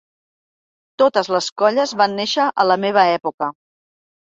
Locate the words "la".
2.73-2.83